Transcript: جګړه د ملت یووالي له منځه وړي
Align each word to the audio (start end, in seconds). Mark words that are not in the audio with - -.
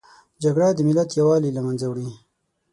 جګړه 0.43 0.67
د 0.75 0.79
ملت 0.87 1.09
یووالي 1.13 1.49
له 1.53 1.61
منځه 1.65 1.85
وړي 1.87 2.09